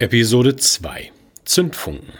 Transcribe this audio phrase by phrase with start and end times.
[0.00, 1.10] Episode 2
[1.44, 2.12] Zündfunken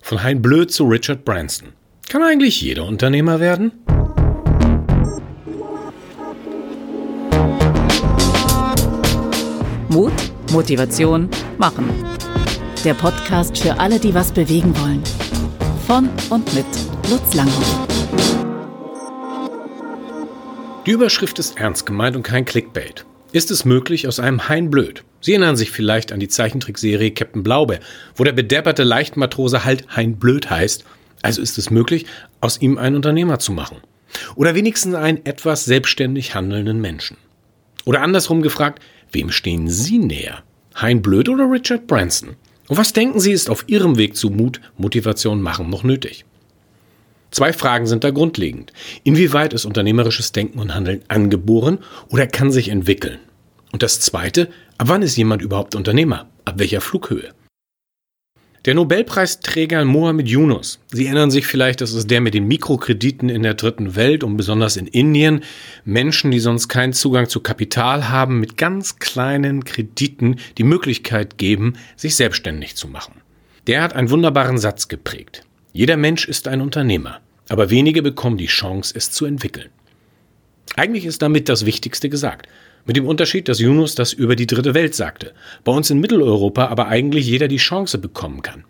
[0.00, 1.72] Von Hein Blöd zu Richard Branson.
[2.08, 3.72] Kann eigentlich jeder Unternehmer werden?
[9.88, 10.12] Mut,
[10.52, 11.28] Motivation,
[11.58, 11.92] Machen.
[12.84, 15.02] Der Podcast für alle, die was bewegen wollen.
[15.84, 16.66] Von und mit
[17.10, 17.88] Lutz Langhoff.
[20.86, 23.04] Die Überschrift ist ernst gemeint und kein Clickbait.
[23.32, 27.42] Ist es möglich, aus einem Hein Blöd, Sie erinnern sich vielleicht an die Zeichentrickserie Captain
[27.42, 27.80] Blaubeer,
[28.14, 30.84] wo der bedepperte Leichtmatrose halt Hein Blöd heißt,
[31.20, 32.06] also ist es möglich,
[32.40, 33.78] aus ihm einen Unternehmer zu machen.
[34.36, 37.16] Oder wenigstens einen etwas selbstständig handelnden Menschen.
[37.84, 40.44] Oder andersrum gefragt, wem stehen Sie näher?
[40.76, 42.36] Hein Blöd oder Richard Branson?
[42.68, 46.24] Und was denken Sie ist auf Ihrem Weg zu Mut, Motivation, Machen noch nötig?
[47.32, 48.72] Zwei Fragen sind da grundlegend.
[49.02, 51.78] Inwieweit ist unternehmerisches Denken und Handeln angeboren
[52.10, 53.18] oder kann sich entwickeln?
[53.76, 54.48] Und das Zweite,
[54.78, 56.30] ab wann ist jemand überhaupt Unternehmer?
[56.46, 57.34] Ab welcher Flughöhe?
[58.64, 63.42] Der Nobelpreisträger Mohamed Yunus, Sie erinnern sich vielleicht, das ist der mit den Mikrokrediten in
[63.42, 65.42] der dritten Welt und besonders in Indien,
[65.84, 71.74] Menschen, die sonst keinen Zugang zu Kapital haben, mit ganz kleinen Krediten die Möglichkeit geben,
[71.96, 73.20] sich selbstständig zu machen.
[73.66, 75.42] Der hat einen wunderbaren Satz geprägt.
[75.74, 77.20] Jeder Mensch ist ein Unternehmer,
[77.50, 79.68] aber wenige bekommen die Chance, es zu entwickeln.
[80.76, 82.48] Eigentlich ist damit das Wichtigste gesagt.
[82.86, 85.32] Mit dem Unterschied, dass Yunus das über die dritte Welt sagte.
[85.64, 88.64] Bei uns in Mitteleuropa aber eigentlich jeder die Chance bekommen kann.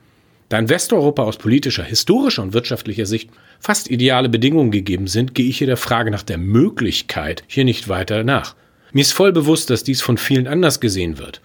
[0.49, 5.49] Da in Westeuropa aus politischer, historischer und wirtschaftlicher Sicht fast ideale Bedingungen gegeben sind, gehe
[5.49, 8.55] ich hier der Frage nach der Möglichkeit hier nicht weiter nach.
[8.93, 11.41] Mir ist voll bewusst, dass dies von vielen anders gesehen wird.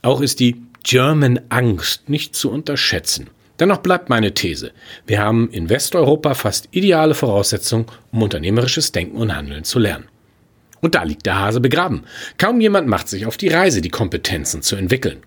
[0.00, 3.28] Auch ist die German Angst nicht zu unterschätzen.
[3.58, 4.72] Dennoch bleibt meine These.
[5.06, 10.11] Wir haben in Westeuropa fast ideale Voraussetzungen, um unternehmerisches Denken und Handeln zu lernen.
[10.82, 12.02] Und da liegt der Hase begraben.
[12.36, 15.18] Kaum jemand macht sich auf die Reise, die Kompetenzen zu entwickeln.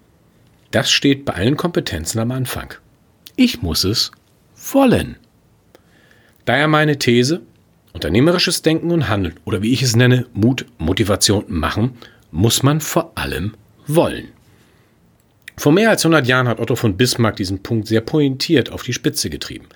[0.71, 2.73] Das steht bei allen Kompetenzen am Anfang.
[3.37, 4.11] Ich muss es
[4.73, 5.15] wollen.
[6.43, 7.41] Daher meine These,
[7.93, 11.97] unternehmerisches Denken und Handeln oder wie ich es nenne, Mut, Motivation machen,
[12.31, 13.53] muss man vor allem
[13.87, 14.27] wollen.
[15.57, 18.93] Vor mehr als 100 Jahren hat Otto von Bismarck diesen Punkt sehr pointiert auf die
[18.93, 19.67] Spitze getrieben.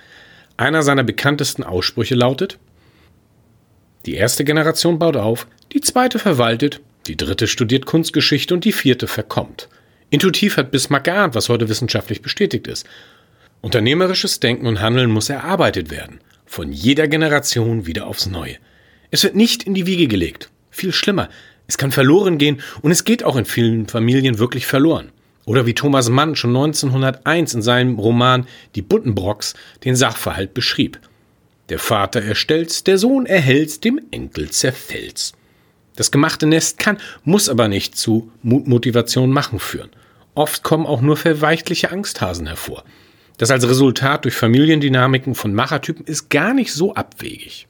[0.57, 2.59] Einer seiner bekanntesten Aussprüche lautet,
[4.05, 9.07] die erste Generation baut auf, die zweite verwaltet, die dritte studiert Kunstgeschichte und die vierte
[9.07, 9.67] verkommt.
[10.09, 12.87] Intuitiv hat Bismarck geahnt, was heute wissenschaftlich bestätigt ist.
[13.61, 18.55] Unternehmerisches Denken und Handeln muss erarbeitet werden, von jeder Generation wieder aufs Neue.
[19.11, 20.49] Es wird nicht in die Wiege gelegt.
[20.71, 21.29] Viel schlimmer,
[21.67, 25.11] es kann verloren gehen und es geht auch in vielen Familien wirklich verloren.
[25.45, 30.99] Oder wie Thomas Mann schon 1901 in seinem Roman Die Buttenbrocks den Sachverhalt beschrieb.
[31.69, 35.33] Der Vater erstellt's, der Sohn erhält's, dem Enkel zerfällt's.
[35.95, 39.89] Das gemachte Nest kann, muss aber nicht zu Motivation machen führen.
[40.33, 42.83] Oft kommen auch nur verweichtliche Angsthasen hervor.
[43.37, 47.67] Das als Resultat durch Familiendynamiken von Machertypen ist gar nicht so abwegig.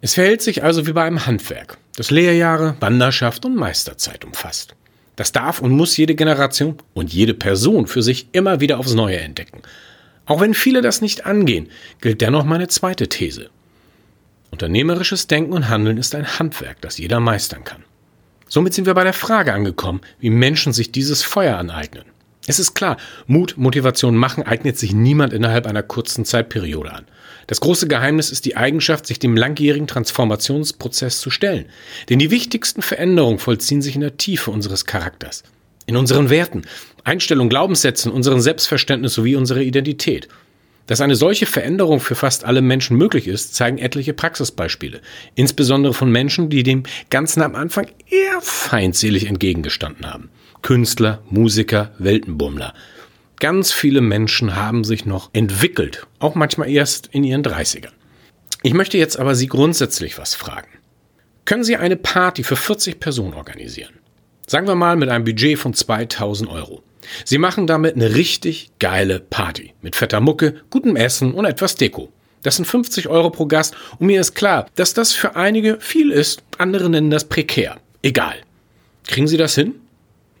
[0.00, 4.74] Es verhält sich also wie bei einem Handwerk, das Lehrjahre, Wanderschaft und Meisterzeit umfasst.
[5.16, 9.18] Das darf und muss jede Generation und jede Person für sich immer wieder aufs Neue
[9.18, 9.62] entdecken.
[10.26, 11.68] Auch wenn viele das nicht angehen,
[12.00, 13.50] gilt dennoch meine zweite These.
[14.50, 17.84] Unternehmerisches Denken und Handeln ist ein Handwerk, das jeder meistern kann.
[18.48, 22.04] Somit sind wir bei der Frage angekommen, wie Menschen sich dieses Feuer aneignen.
[22.46, 27.06] Es ist klar, Mut, Motivation machen eignet sich niemand innerhalb einer kurzen Zeitperiode an.
[27.46, 31.66] Das große Geheimnis ist die Eigenschaft, sich dem langjährigen Transformationsprozess zu stellen.
[32.08, 35.42] Denn die wichtigsten Veränderungen vollziehen sich in der Tiefe unseres Charakters.
[35.86, 36.62] In unseren Werten,
[37.04, 40.28] Einstellungen, Glaubenssätzen, unserem Selbstverständnis sowie unserer Identität.
[40.86, 45.00] Dass eine solche Veränderung für fast alle Menschen möglich ist, zeigen etliche Praxisbeispiele,
[45.34, 50.30] insbesondere von Menschen, die dem Ganzen am Anfang eher feindselig entgegengestanden haben.
[50.60, 52.74] Künstler, Musiker, Weltenbummler.
[53.40, 57.92] Ganz viele Menschen haben sich noch entwickelt, auch manchmal erst in ihren 30ern.
[58.62, 60.68] Ich möchte jetzt aber Sie grundsätzlich was fragen.
[61.44, 63.92] Können Sie eine Party für 40 Personen organisieren?
[64.46, 66.82] Sagen wir mal mit einem Budget von 2000 Euro.
[67.24, 69.72] Sie machen damit eine richtig geile Party.
[69.82, 72.10] Mit fetter Mucke, gutem Essen und etwas Deko.
[72.42, 76.10] Das sind 50 Euro pro Gast und mir ist klar, dass das für einige viel
[76.10, 77.78] ist, andere nennen das prekär.
[78.02, 78.36] Egal.
[79.06, 79.76] Kriegen Sie das hin?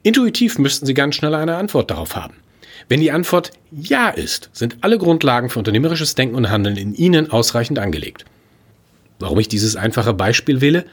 [0.02, 2.34] Intuitiv müssten Sie ganz schnell eine Antwort darauf haben.
[2.90, 7.30] Wenn die Antwort Ja ist, sind alle Grundlagen für unternehmerisches Denken und Handeln in Ihnen
[7.30, 8.26] ausreichend angelegt.
[9.18, 10.84] Warum ich dieses einfache Beispiel wähle?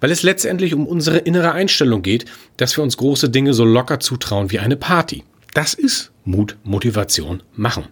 [0.00, 2.26] Weil es letztendlich um unsere innere Einstellung geht,
[2.56, 5.24] dass wir uns große Dinge so locker zutrauen wie eine Party.
[5.54, 7.86] Das ist Mut, Motivation, Machen.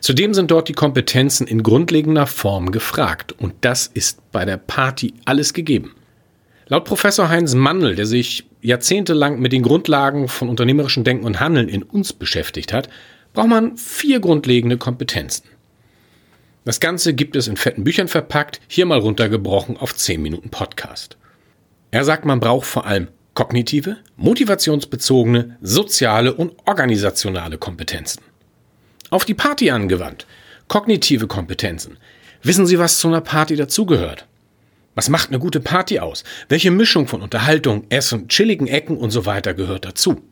[0.00, 5.14] Zudem sind dort die Kompetenzen in grundlegender Form gefragt und das ist bei der Party
[5.24, 5.94] alles gegeben.
[6.68, 11.68] Laut Professor Heinz Mandel, der sich jahrzehntelang mit den Grundlagen von unternehmerischem Denken und Handeln
[11.68, 12.88] in uns beschäftigt hat,
[13.34, 15.44] braucht man vier grundlegende Kompetenzen.
[16.64, 21.16] Das Ganze gibt es in fetten Büchern verpackt, hier mal runtergebrochen auf 10 Minuten Podcast.
[21.90, 28.22] Er sagt, man braucht vor allem kognitive, motivationsbezogene, soziale und organisationale Kompetenzen.
[29.10, 30.26] Auf die Party angewandt.
[30.68, 31.98] Kognitive Kompetenzen.
[32.42, 34.26] Wissen Sie, was zu einer Party dazugehört?
[34.96, 36.24] Was macht eine gute Party aus?
[36.48, 40.22] Welche Mischung von Unterhaltung, Essen, chilligen Ecken und so weiter gehört dazu?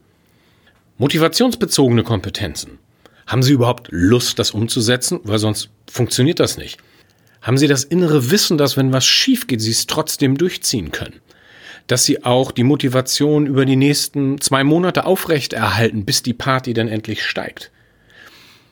[0.96, 2.78] Motivationsbezogene Kompetenzen.
[3.26, 5.20] Haben Sie überhaupt Lust, das umzusetzen?
[5.24, 6.78] Weil sonst funktioniert das nicht.
[7.42, 11.20] Haben Sie das innere Wissen, dass wenn was schief geht, Sie es trotzdem durchziehen können?
[11.86, 16.88] Dass Sie auch die Motivation über die nächsten zwei Monate aufrechterhalten, bis die Party dann
[16.88, 17.70] endlich steigt?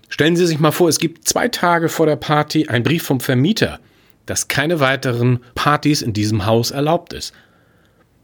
[0.09, 3.21] Stellen Sie sich mal vor, es gibt zwei Tage vor der Party einen Brief vom
[3.21, 3.81] Vermieter,
[4.27, 7.33] dass keine weiteren Partys in diesem Haus erlaubt ist.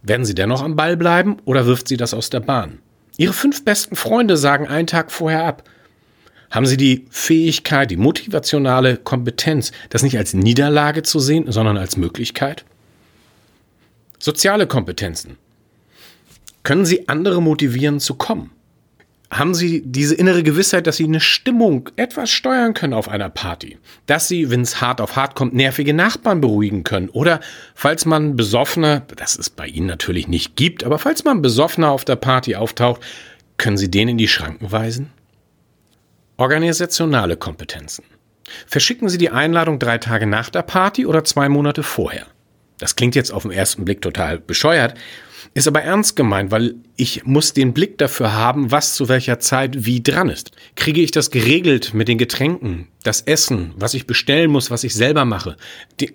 [0.03, 2.79] Werden Sie dennoch am Ball bleiben oder wirft Sie das aus der Bahn?
[3.17, 5.65] Ihre fünf besten Freunde sagen einen Tag vorher ab.
[6.51, 11.97] Haben Sie die Fähigkeit, die motivationale Kompetenz, das nicht als Niederlage zu sehen, sondern als
[11.97, 12.65] Möglichkeit?
[14.19, 15.37] Soziale Kompetenzen.
[16.63, 18.51] Können Sie andere motivieren zu kommen?
[19.31, 23.79] haben sie diese innere Gewissheit, dass sie eine Stimmung etwas steuern können auf einer Party.
[24.07, 27.11] Dass sie, wenn es hart auf hart kommt, nervige Nachbarn beruhigen können.
[27.11, 27.41] Oder
[27.75, 32.05] falls man Besoffener, das es bei ihnen natürlich nicht gibt, aber falls man Besoffener auf
[32.05, 33.03] der Party auftaucht,
[33.59, 35.11] können sie den in die Schranken weisen?
[36.39, 38.05] Organisationale Kompetenzen.
[38.67, 42.27] Verschicken Sie die Einladung drei Tage nach der Party oder zwei Monate vorher?
[42.79, 44.95] Das klingt jetzt auf den ersten Blick total bescheuert,
[45.55, 49.85] ist aber ernst gemeint, weil ich muss den Blick dafür haben, was zu welcher Zeit
[49.87, 50.53] wie dran ist.
[50.77, 54.95] Kriege ich das geregelt mit den Getränken, das Essen, was ich bestellen muss, was ich
[54.95, 55.57] selber mache?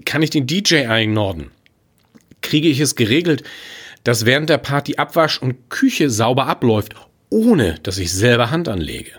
[0.05, 1.51] Kann ich den DJ einnorden?
[2.41, 3.43] Kriege ich es geregelt,
[4.03, 6.95] dass während der Party Abwasch und Küche sauber abläuft,
[7.29, 9.11] ohne dass ich selber Hand anlege?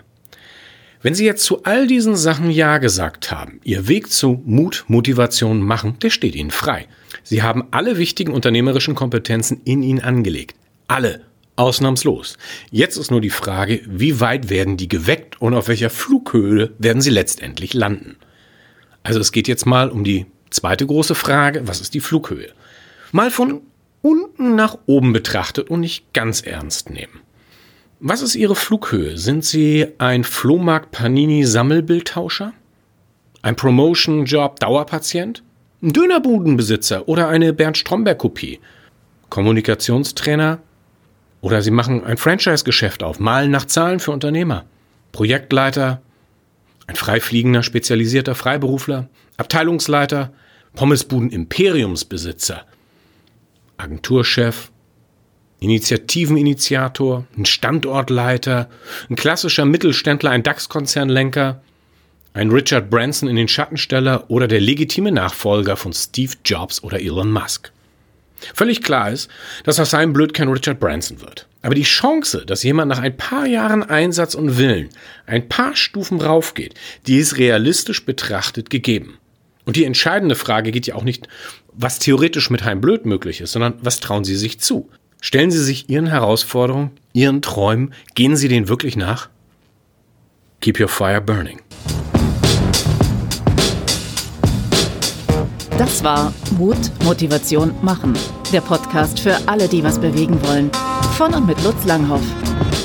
[1.01, 5.61] Wenn Sie jetzt zu all diesen Sachen Ja gesagt haben, Ihr Weg zu Mut, Motivation
[5.61, 6.87] machen, der steht Ihnen frei.
[7.25, 10.55] Sie haben alle wichtigen unternehmerischen Kompetenzen in Ihnen angelegt.
[10.87, 11.21] Alle.
[11.57, 12.37] Ausnahmslos.
[12.69, 17.01] Jetzt ist nur die Frage, wie weit werden die geweckt und auf welcher Flughöhe werden
[17.01, 18.17] sie letztendlich landen?
[19.03, 22.51] Also es geht jetzt mal um die zweite große Frage, was ist die Flughöhe?
[23.13, 23.61] Mal von
[24.01, 27.21] unten nach oben betrachtet und nicht ganz ernst nehmen.
[28.01, 29.17] Was ist Ihre Flughöhe?
[29.17, 32.53] Sind Sie ein Flohmarkt Panini Sammelbildtauscher?
[33.41, 35.41] Ein Promotion Job Dauerpatient?
[35.85, 38.59] Ein Dönerbudenbesitzer oder eine Bernd Stromberg Kopie?
[39.29, 40.57] Kommunikationstrainer?
[41.41, 44.65] Oder Sie machen ein Franchise-Geschäft auf, malen nach Zahlen für Unternehmer?
[45.11, 46.01] Projektleiter?
[46.87, 49.09] Ein freifliegender, spezialisierter Freiberufler?
[49.37, 50.33] Abteilungsleiter?
[50.73, 52.65] Pommesbuden Imperiumsbesitzer?
[53.77, 54.71] Agenturchef?
[55.59, 58.69] Initiativeninitiator, ein Standortleiter,
[59.07, 61.61] ein klassischer Mittelständler, ein DAX-Konzernlenker,
[62.35, 67.31] ein Richard Branson in den Schattensteller oder der legitime Nachfolger von Steve Jobs oder Elon
[67.31, 67.71] Musk.
[68.53, 69.29] Völlig klar ist,
[69.63, 71.47] dass aus seinem Blöd kein Richard Branson wird.
[71.61, 74.89] Aber die Chance, dass jemand nach ein paar Jahren Einsatz und Willen
[75.25, 76.75] ein paar Stufen raufgeht,
[77.07, 79.17] die ist realistisch betrachtet gegeben.
[79.63, 81.29] Und die entscheidende Frage geht ja auch nicht,
[81.71, 84.89] was theoretisch mit Hein Blöd möglich ist, sondern was trauen Sie sich zu?
[85.21, 89.29] Stellen Sie sich Ihren Herausforderungen, Ihren Träumen, gehen Sie denen wirklich nach?
[90.59, 91.61] Keep your fire burning.
[95.77, 98.13] Das war Mut, Motivation, Machen.
[98.53, 100.71] Der Podcast für alle, die was bewegen wollen.
[101.17, 102.23] Von und mit Lutz Langhoff.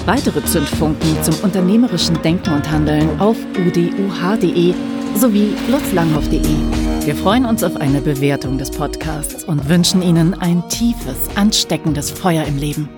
[0.06, 4.74] Weitere Zündfunken zum unternehmerischen Denken und Handeln auf uduh.de
[5.14, 7.04] sowie lutzlanghoff.de.
[7.04, 12.44] Wir freuen uns auf eine Bewertung des Podcasts und wünschen Ihnen ein tiefes, ansteckendes Feuer
[12.44, 12.88] im Leben.